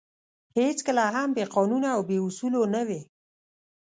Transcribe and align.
هېڅکله 0.57 1.03
هم 1.15 1.29
بې 1.35 1.45
قانونه 1.55 1.87
او 1.95 2.01
بې 2.09 2.17
اُصولو 2.25 2.61
نه 2.73 2.81
وې. 2.87 3.01